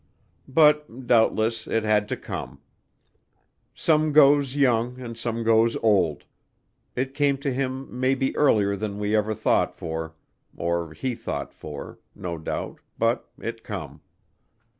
But, 0.47 1.05
doubtless, 1.05 1.67
it 1.67 1.83
had 1.83 2.09
to 2.09 2.17
come. 2.17 2.59
Some 3.75 4.13
goes 4.13 4.55
young 4.55 4.99
and 4.99 5.15
some 5.15 5.43
goes 5.43 5.75
old. 5.83 6.23
It 6.95 7.13
came 7.13 7.37
to 7.37 7.53
him 7.53 7.87
maybe 7.99 8.35
earlier 8.35 8.75
than 8.75 8.97
we 8.97 9.15
ever 9.15 9.35
thought 9.35 9.75
for, 9.75 10.15
or 10.57 10.93
he 10.93 11.13
thought 11.13 11.53
for, 11.53 11.99
no 12.15 12.39
doubt, 12.39 12.79
but 12.97 13.29
it 13.39 13.63
come. 13.63 14.01